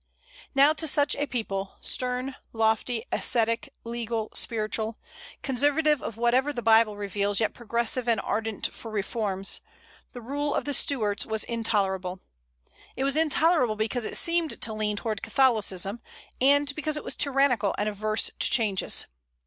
[0.55, 4.97] Now to such a people, stern, lofty, ascetic, legal, spiritual,
[5.43, 9.61] conservative of whatever the Bible reveals, yet progressive and ardent for reforms,
[10.13, 12.19] the rule of the Stuarts was intolerable.
[12.95, 16.01] It was intolerable because it seemed to lean towards Catholicism,
[16.41, 19.05] and because it was tyrannical and averse to changes.